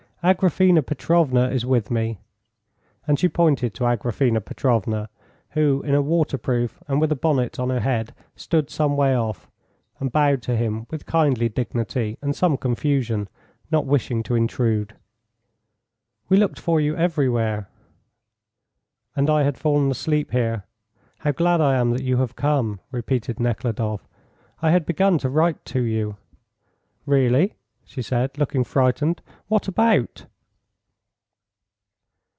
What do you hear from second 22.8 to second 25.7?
repeated Nekhludoff. "I had begun to write